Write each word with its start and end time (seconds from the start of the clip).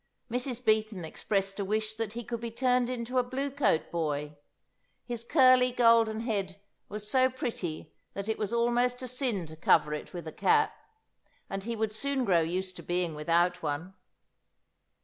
Mrs. 0.31 0.65
Beaton 0.65 1.05
expressed 1.05 1.59
a 1.59 1.63
wish 1.63 1.93
that 1.93 2.13
he 2.13 2.23
could 2.23 2.39
be 2.39 2.49
turned 2.49 2.89
into 2.89 3.19
a 3.19 3.23
blue 3.23 3.51
coat 3.51 3.91
boy; 3.91 4.35
his 5.05 5.23
curly 5.23 5.71
golden 5.71 6.21
head 6.21 6.59
was 6.89 7.07
so 7.07 7.29
pretty 7.29 7.93
that 8.15 8.27
it 8.27 8.39
was 8.39 8.51
almost 8.51 9.03
a 9.03 9.07
sin 9.07 9.45
to 9.45 9.55
cover 9.55 9.93
it 9.93 10.11
with 10.11 10.27
a 10.27 10.31
cap, 10.31 10.75
and 11.51 11.65
he 11.65 11.75
would 11.75 11.93
soon 11.93 12.25
grow 12.25 12.41
used 12.41 12.75
to 12.77 12.81
being 12.81 13.13
without 13.13 13.61
one. 13.61 13.93